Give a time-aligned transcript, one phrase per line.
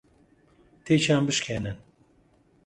[0.85, 1.77] تێکیان بشکێنن.